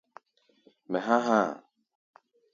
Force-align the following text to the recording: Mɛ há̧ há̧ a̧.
Mɛ 0.89 0.99
há̧ 1.07 1.17
há̧ 1.27 1.27
a̧. 1.39 1.45